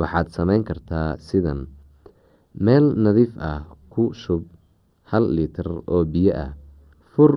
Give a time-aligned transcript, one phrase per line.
[0.00, 1.60] waxaad sameyn kartaa sidan
[2.64, 3.60] meel nadiif ah
[3.92, 4.42] ku shub
[5.10, 6.52] hal liitar oo biyo ah
[7.12, 7.32] fur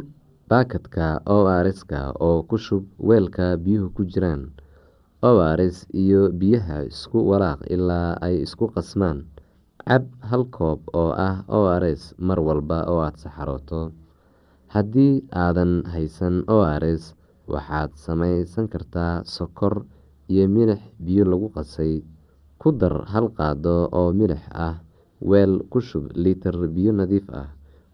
[0.50, 1.06] baakadka
[1.36, 4.42] o rska oo ku shub weelka biyuhu ku jiraan
[5.30, 9.20] o rs iyo biyaha isku walaaq ilaa ay isku qasmaan
[9.88, 13.82] cab hal koob oo ah o rs mar walba oo aada saxarooto.
[14.74, 17.04] Haddii aadan haysan o rs
[17.54, 19.76] waxaad samaysan kartaa sokor
[20.32, 21.94] iyo milix biyo lagu qasay
[22.64, 24.76] ku dar hal qaado oo milix ah
[25.30, 27.50] weel ku shub liitar biyo nadiif ah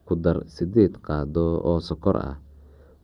[0.06, 2.36] ku dar sideed qaado oo sokor ah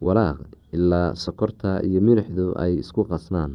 [0.06, 0.38] walaaq
[0.76, 3.52] ilaa sokorta iyo milixdu ay isku qasmaan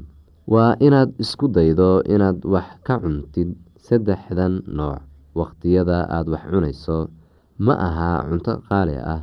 [0.52, 3.50] waa inaad isku daydo inaad wax ka cuntid
[3.86, 4.98] saddexdan nooc
[5.38, 6.98] waqtiyada aada wax cunayso.
[7.66, 9.22] Ma aha cunto qaali ah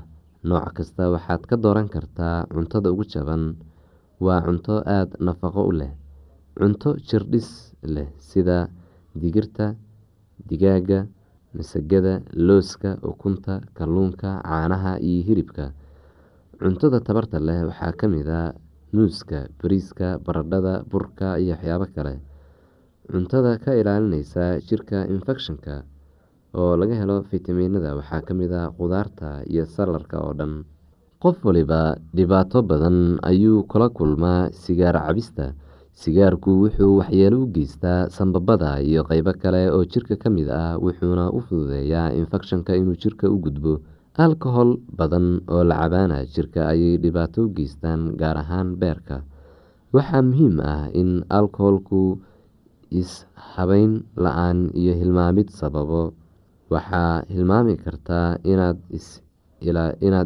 [0.50, 3.44] nooc kasta waxaad ka dooran kartaa cuntada ugu jaban.
[4.25, 5.92] Waa cunto aada nafaqo u leh
[6.57, 7.50] cunto jirdhis
[7.94, 8.57] leh sida
[9.22, 9.75] digirta
[10.50, 11.00] digaaga
[11.58, 12.14] masagada
[12.48, 15.66] looska ukunta kalluunka caanaha iyo hilibka.
[16.60, 18.54] Cuntada tabarta leh waxaa ka mid a
[18.94, 22.14] muuska bariiska baradhada burka iyo waxyaabo kale.
[23.12, 25.84] Cuntada ka ilaalineysa jirka infekshanka
[26.58, 30.54] oo laga helo fitamiinada waxaa ka mid a qudaarta iyo salarka oo dhan.
[31.22, 35.54] Qof waliba dhibaato badan ayuu kula kulmaa sigaar cabista
[36.02, 41.26] sigaarku wuxuu waxyeelo u geystaa sanbabada iyo qeybo kale oo jirka ka mid ah wuxuuna
[41.38, 43.74] u fududeeyaa infekshanka inuu jirka u gudbo.
[44.26, 49.18] Alkohol badan oo la cabaana jirka ayay dhibaato u geystaan gaar ahaan beerka.
[49.94, 52.02] Waxaa muhiim ah in alkoholku
[53.02, 53.94] is-habeyn
[54.24, 56.04] la'aan iyo hilmaamid sababo.
[56.74, 58.78] Waxaa hilmaami kartaa inaad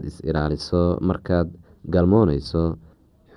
[0.10, 1.48] is-ilaaliso markaad
[1.94, 2.64] galmooneyso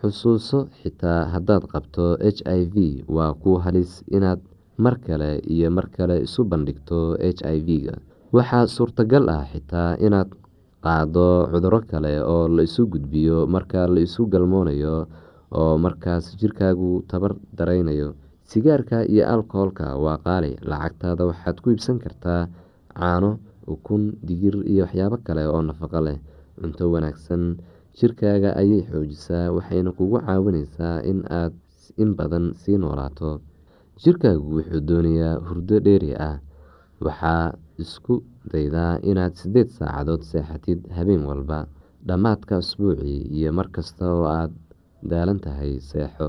[0.05, 2.05] xusuuso xitaa haddaad qabto
[2.37, 2.77] h i v
[3.17, 4.41] waa ku halis inaad
[4.85, 7.95] mar kale iyo mar kale isu bandhigto h i v-ga.
[8.37, 10.29] Waxaa suurtagal ah xitaa inaad
[10.85, 14.97] qaado cuduro kale oo la isu gudbiyo marka la isu galmoonayo
[15.59, 18.09] oo markaas jirkaagu tabar dareynayo
[18.51, 22.43] sigaarka iyo alkoholka waa qaali lacagtaada waxaad ku iibsan kartaa
[22.99, 23.31] caano
[23.75, 26.19] ukun digir iyo waxyaabo kale oo nafaqo leh.
[26.61, 27.43] Cunto wanaagsan
[27.99, 31.55] jirkaaga ayay xoojisaa waxayna kugu caawineysaa in aad
[32.02, 33.31] in badan sii noolaato.
[34.02, 36.37] Jirkaagu wuxuu doonayaa hurdo dheeri ah.
[37.05, 38.14] Waxaa isku
[38.52, 41.58] daydaa inaad sideed saacadood seexatid habeen walba
[42.08, 44.52] dhammaadka asbuucii iyo markasta oo aad
[45.11, 46.29] daalan tahay seexo.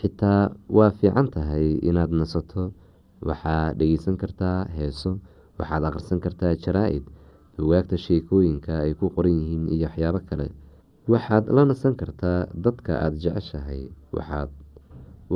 [0.00, 0.42] Xitaa
[0.76, 2.72] waa fiican tahay inaad nasato.
[3.28, 5.10] Waxaad dhegeysan kartaa heeso
[5.58, 7.04] waxaad akhrisan kartaa jaraa-id
[7.56, 10.46] bugaagta sheekooyinka ay ku qoran yihiin iyo waxyaabo kale
[11.12, 13.82] waxaad la nasan kartaa dadka aada jeceshahay.
[14.16, 14.50] Waxaad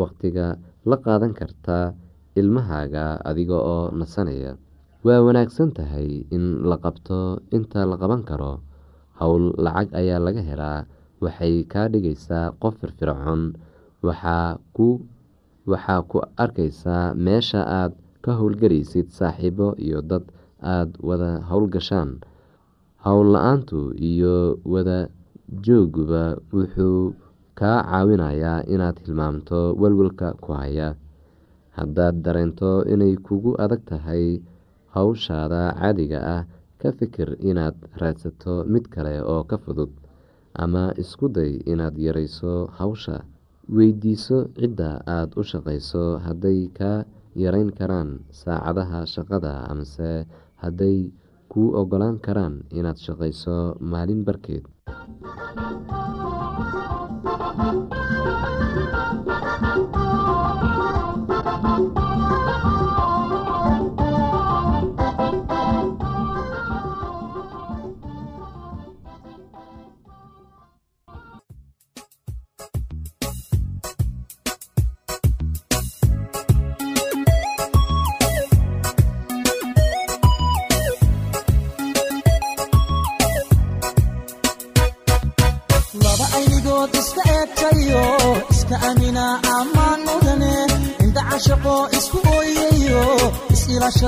[0.00, 0.46] waqtiga
[0.90, 1.94] la qaadan kartaa
[2.40, 4.52] ilmahaaga adiga oo nasanaya.
[5.06, 8.52] Waa wanaagsan tahay in la qabto inta la qaban karo.
[9.20, 10.80] Howl lacag ayaa laga helaa.
[11.22, 13.42] Waxay kaa dhigaysaa qof firfircoon.
[14.06, 17.92] Waxaa ku arkaysaa meesha aad
[18.24, 20.24] ka howlgelaysid saaxiibo iyo dad
[20.72, 22.10] aada wada howlgashaan.
[23.04, 25.08] Howl la'aantu iyo wada
[25.64, 27.14] jooguba wuxuu
[27.58, 30.94] kaa caawinayaa inaad hilmaamto walwalka ku haya.
[31.76, 34.38] Haddaad dareento inay kugu adag tahay
[34.94, 36.42] howshaada caadiga ah
[36.80, 39.90] ka fikir inaad raadsato mid kale oo ka fudud
[40.62, 43.16] ama isku day inaad yareyso hawsha.
[43.70, 47.06] Weydiiso cidda aada u shaqeyso hadday kaa
[47.42, 50.26] yareyn karaan saacadaha shaqada amase
[50.62, 51.10] hadday
[51.52, 53.56] kuu ogolaan karaan inaad shaqeyso
[53.92, 54.64] maalin barkeed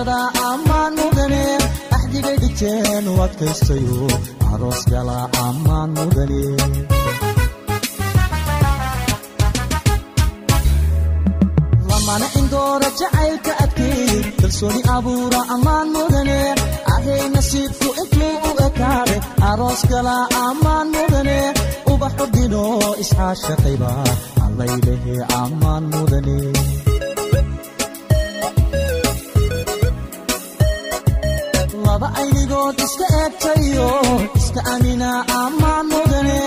[0.02, 0.18] is-ilashada
[0.50, 1.44] ammaan mudane
[1.96, 4.00] axdigay dhigteen u adkaystayo
[4.52, 6.42] aroos gala ammaan mudane
[11.88, 16.38] lamana indoora jacaylka adkeey kalsooni abuura ammaan mudane
[16.94, 19.16] ahay nasiibku intuu u ekaade
[19.50, 20.16] aroos gala
[20.46, 21.38] ammaan mudane
[21.92, 22.64] ubaxu dhino
[23.02, 23.92] isxaashaqayba
[24.46, 26.38] allaylehe ammaan mudane
[32.02, 33.88] laba aynigood iska eegtayo
[34.38, 35.10] iska amina
[35.42, 36.38] ammaan mudane.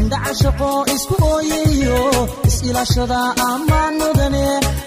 [0.00, 2.00] Indhacashaqo isku ooyayo
[2.48, 4.46] is-ilashada ammaan mudane.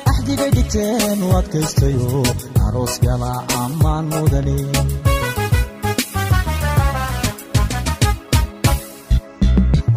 [0.10, 2.10] Axdigay dhigteen u adkaystayo
[2.66, 4.58] aroos gala ammaan mudane.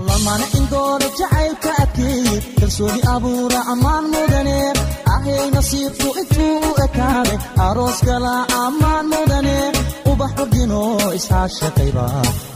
[0.09, 2.27] Lamana indoora jacaylka adkeey
[2.61, 4.59] kalsooni abuura ammaan mudane.
[5.15, 7.35] Ahay nasiibku intuu u ekaade
[7.67, 9.57] aroos gala ammaan mudane
[10.19, 10.81] ubaxu dhino
[11.19, 12.05] isxaashaqayba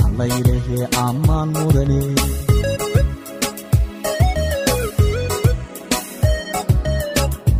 [0.06, 2.00] allaylehe ammaan mudane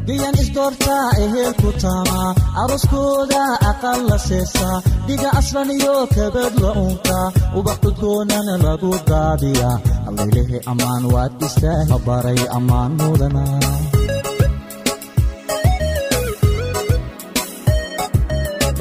[0.07, 2.31] biyan isdoortaa ehelku taamaa
[2.63, 7.27] aroskooda aqal la seesaa dhiga aslan iyo kabad la unkaa
[7.59, 9.77] ubax cudgoonana lagu daadiyaa
[10.09, 13.45] allaylehe ammaan waad istaaha baray ammaan mudana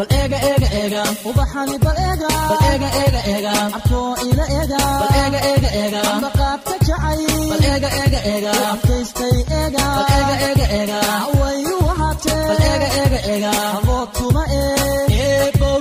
[0.01, 5.12] bal eega eega eega ubaxani bal eega bal eega eega eega abkoo ila eega bal
[5.24, 7.20] eega eega eega ambaqaadka jacay
[7.51, 11.00] bal eega eega eega abkaystay eega bal eega eega eega
[11.41, 15.05] wayu wahatee bal eega eega eega abood kuma ee.
[15.27, 15.79] Eebow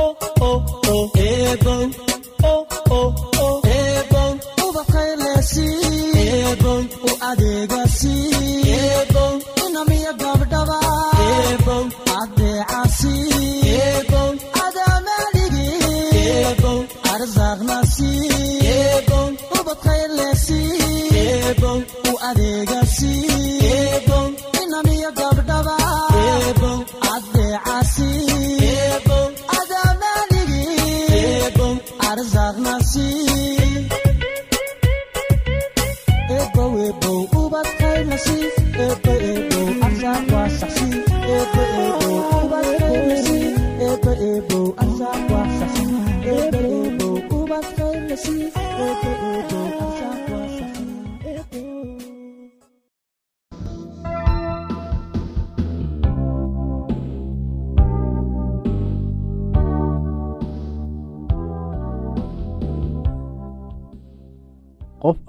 [0.00, 0.04] o
[0.50, 0.52] o
[0.94, 0.96] o
[1.26, 1.82] eebow
[2.52, 2.54] o
[2.98, 3.02] o
[3.46, 3.48] o
[3.78, 4.30] eebow.
[4.66, 5.66] Ubaqaylesi
[6.24, 6.80] eebow.
[7.08, 8.14] U adeegasi
[8.78, 9.32] eebow.
[9.66, 11.82] Inamiya gabdhaba inamiya eebow
[14.64, 15.66] adamadhigi
[16.34, 16.80] eebow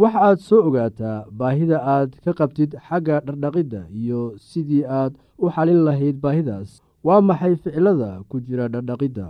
[0.00, 5.80] wax aad soo ogaataa baahida aad ka qabtid xagga dhardhaqidda iyo sidii aad u xalin
[5.86, 6.70] lahayd baahidaas.
[7.06, 9.26] Waa maxay ficilada ku jira dhardhaqidda?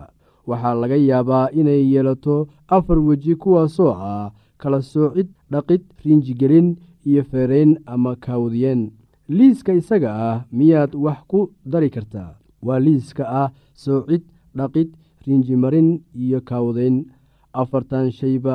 [0.48, 2.36] Waxaa laga yaabaa inay yeelato
[2.76, 6.68] afar weji kuwaasoo ah kala soocid dhaqid riinjigelin
[7.08, 8.80] iyo feerayn ama kaawdiyeen.
[9.36, 11.40] Liiska isaga ah miyaad wax ku
[11.72, 12.30] dari kartaa?
[12.66, 13.48] Waa liiska ah
[13.84, 14.22] soocid
[14.58, 14.88] dhaqid
[15.26, 15.88] riinjimarin
[16.22, 16.96] iyo kaawdayn
[17.60, 18.54] afartan shayba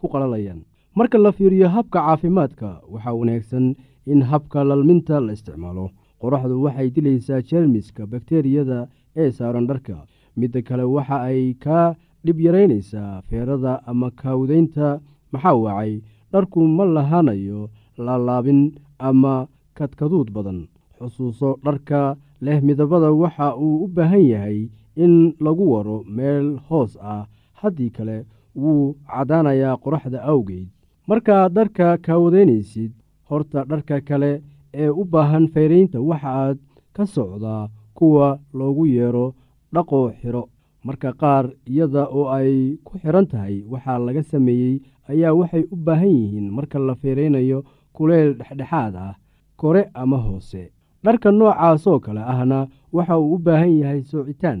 [0.00, 0.60] ku qalalayaan
[0.98, 3.66] marka la fiiriyo habka caafimaadka waxaa wanaagsan
[4.12, 5.90] in habka lalminta la isticmaalo.
[6.20, 9.96] Qoraxdu waxay dilaysaa jeermiska bakteriyada ee saaran dharka.
[10.36, 15.00] Midda kale waxa ay kaa dhib yaraynaysaa feerada ama kaawdaynta
[15.32, 15.92] maxaa wacay
[16.32, 17.60] dharku ma lahaanayo
[18.06, 18.60] laalaabin
[18.98, 19.34] ama
[19.78, 20.60] kadkaduud badan.
[20.98, 24.58] Xusuuso dharka leh midabada waxa uu u baahan yahay
[25.04, 27.26] in lagu waro meel hoos ah.
[27.60, 28.16] Haddii kale
[28.62, 30.68] wuu caddaanayaa qoraxda awgeed.
[31.08, 32.92] Markaad dharka kaawadaynaysid
[33.28, 34.42] horta dharka kale
[34.74, 36.58] ee u baahan fayraynta waxaaad
[36.96, 39.26] ka socdaa kuwa loogu yeero
[39.74, 40.42] dhaqoo xidho
[40.86, 44.76] marka qaar iyada oo ay ku xidhan tahay waxaa laga sameeyey
[45.10, 47.58] ayaa waxay u baahan yihiin marka la fayraynayo
[47.96, 49.14] kuleyl dhexdhexaad ah
[49.56, 50.62] kore ama hoose.
[51.04, 52.58] Dharka noocaasoo kale ahna
[52.92, 54.60] waxa uu u baahan yahay soocitaan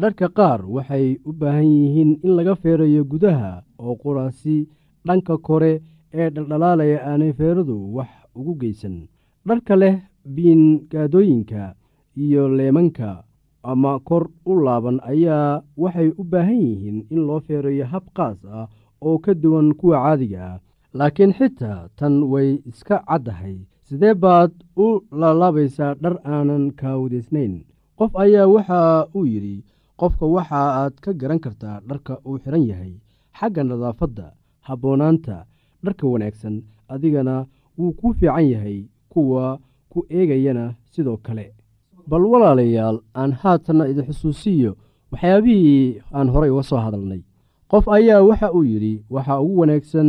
[0.00, 4.56] dharka qaar waxay u baahan yihiin in laga feerayo gudaha oo quraasi
[5.06, 5.72] dhanka kore
[6.20, 8.96] ee dhaldhalaalaya aanay feeradu wax ugu geysan.
[9.46, 9.96] Dharka leh
[10.34, 11.74] biingaadooyinka
[12.24, 13.24] iyo leemanka
[13.62, 18.66] ama kor u laaban ayaa waxay u baahan yihiin in loo feerayo hab qaas ah
[19.06, 20.60] oo ka duwan kuwa caadiga ah.
[20.98, 23.56] Laakiin xitaa tan way iska caddahay.
[23.88, 24.86] Sidee baad u
[25.20, 27.54] laalaabaysaa dhar aanan kaawadaysnayn
[27.98, 28.80] qof ayaa waxa
[29.16, 29.64] uu yidhi
[30.02, 32.92] qofka waxa aad ka garan kartaa dharka uu xidhan yahay
[33.38, 34.26] xagga nadaafadda
[34.66, 35.36] habboonaanta
[35.84, 36.54] dharka wanaagsan
[36.94, 37.34] adigana
[37.78, 38.78] wuu kuu fiican yahay
[39.12, 39.58] kuwa
[39.92, 41.46] ku eegayana sidoo kale.
[42.08, 44.72] Bal walaalayaal aan haatanna idin xusuusiyo
[45.12, 47.22] waxyaabihii aan horay uga soo hadalnay.
[47.70, 50.08] Qof ayaa waxa uu yidhi waxa ugu wanaagsan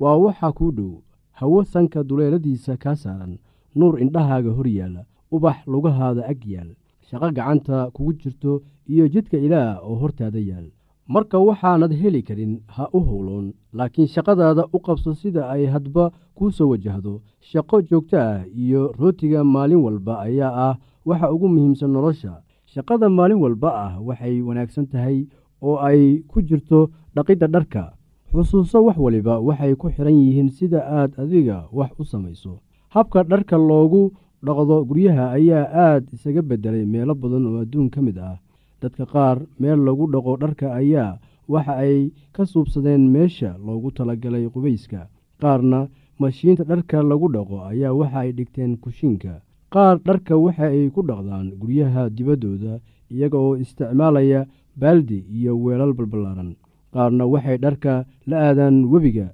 [0.00, 0.92] waa waxa kuu dhow
[1.38, 3.38] hawo sanka duleeladiisa kaa saaran
[3.78, 5.02] nuur indhahaaga hor yaalla
[5.34, 6.70] ubax lugahaada ag yaal
[7.08, 8.62] shaqo gacanta kugu jirto
[8.92, 10.66] iyo jidka ilaah oo hortaada yaal.
[11.08, 16.04] Marka waxaanad heli karin ha u howloon laakiin shaqadaada u qabso sida ay hadba
[16.36, 17.20] kuu soo wajahdo.
[17.40, 20.74] Shaqo joogto ah iyo rootiga maalin walba ayaa ah
[21.08, 22.32] waxa ugu muhiimsan nolosha.
[22.72, 25.18] Shaqada maalin walba ah waxay wanaagsan tahay
[25.62, 27.84] oo ay ku jirto dhaqidda dharka.
[28.32, 32.52] Xusuuso wax waliba waxay ku xidhan yihiin sida aad adiga wax u samayso.
[32.94, 34.12] Habka dharka loogu
[34.46, 38.36] dhaqdo guryaha ayaa aad isaga beddelay meelo badan oo adduun ka mid ah.
[38.80, 45.08] Dadka qaar meel lagu dhaqo dharka ayaa waxa ay ka suubsadeen meesha loogu talagalay qubayska.
[45.40, 45.88] Qaarna
[46.20, 49.40] mashiinta dharka lagu dhaqo ayaa waxa ay dhigteen kushiinka.
[49.72, 52.80] Qaar dharka waxa ay ku dhaqdaan guryaha dibaddooda
[53.10, 54.46] iyaga oo isticmaalaya
[54.80, 56.50] baaldi iyo weelal balballaaran.
[56.92, 59.28] Qaarna waxay dharka la aadaan webiga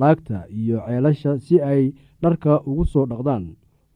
[0.00, 3.44] laagta iyo ceelasha si ay dharka ugu soo dhaqdaan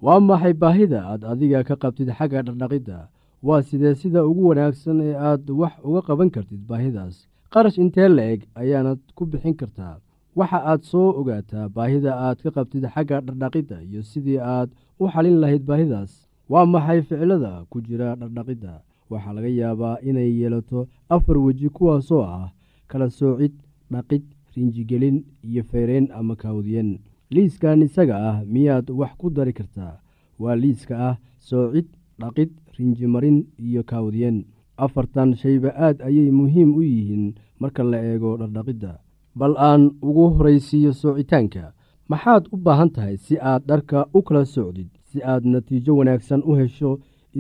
[0.05, 2.99] waa maxay baahida aad adiga ka qabtid xagga dhardhaqidda
[3.47, 7.17] waa sidee sida ugu wanaagsan ee aad wax uga qaban kartid baahidaas?
[7.53, 9.97] Qarash intee la-eg ayaanad ku bixin kartaa.
[10.39, 14.69] Waxa aad soo ogaataa baahida aad ka qabtid xagga dhardhaqidda iyo sidii aad
[15.01, 16.13] u xalin lahayd baahidaas.
[16.51, 18.73] Waa maxay ficilada ku jira dhardhaqidda
[19.11, 20.81] waxaa laga yaabaa inay yeelato
[21.15, 22.51] afar weji kuwaasoo ah
[22.91, 23.53] kala soocid
[23.93, 24.23] dhaqid
[24.55, 25.17] rinjigelin
[25.49, 26.91] iyo feereen ama kaawdiyen
[27.31, 30.01] liiskan isaga ah miyaad wax ku dari kartaa?
[30.39, 31.17] Waa liiska ah
[31.49, 31.87] soocid
[32.21, 34.45] dhaqid rinjimarin iyo kaawdiyen
[34.85, 38.93] afartan shayba aad ayay muhiim u yihiin marka la eego dhardhaqidda.
[39.39, 41.73] Bal aan ugu horaysiiyo soocitaanka
[42.09, 46.53] maxaad u baahan tahay si aad dharka u kala socdid si aad natiijo wanaagsan u
[46.59, 46.91] hesho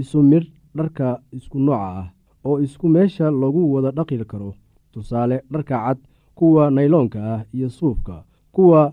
[0.01, 2.07] isu midh dharka isku nooca ah
[2.45, 4.51] oo isku meesha lagu wada dhaqi karo.
[4.93, 5.99] Tusaale dharka cad
[6.39, 8.93] kuwa nayloonka ah iyo suufka kuwa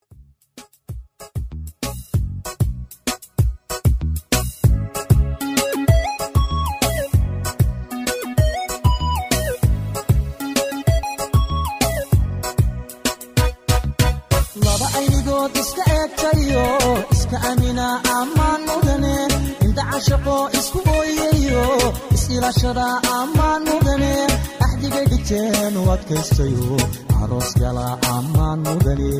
[26.11, 26.77] adkaystayo
[27.23, 29.11] aroos gala ammaan mudane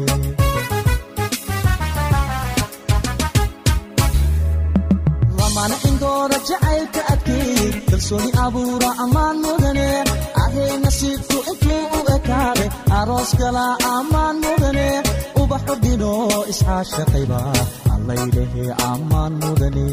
[5.37, 9.87] lamana indooda jacaylka adkeey kalsooni abuura ammaan mudane
[10.43, 12.65] ahay nasiibku intuu u ekaade
[12.99, 14.87] aroos gala ammaan mudane
[15.41, 16.11] ubaxu dhino
[16.51, 17.39] isxaashaqayba
[17.95, 19.87] allaydhahe ammaan mudane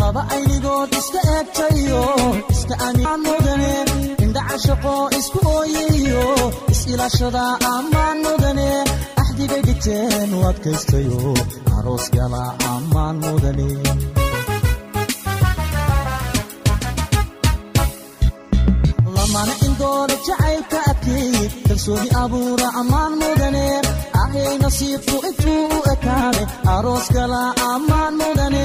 [0.00, 0.22] laba
[0.86, 2.02] aynigood iska eegtayo
[2.52, 3.72] iska amaan mudane
[4.24, 6.24] indha cashaqo isku ooyayo
[6.72, 7.44] is-ilashada
[7.74, 8.68] ammaan mudane
[9.20, 11.20] axdigay dhigteen u adkaystayo
[11.76, 12.42] aroos gala
[12.74, 13.68] ammaan mudane
[19.16, 21.34] lamana indooda jacaylka adkeey
[21.68, 23.66] kalsooni abuura ammaan mudane
[24.22, 26.42] ahay nasiibku intuu u ekaade
[26.74, 28.64] aroos gala ammaan mudane